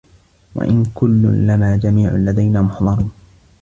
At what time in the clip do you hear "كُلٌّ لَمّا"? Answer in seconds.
0.95-1.77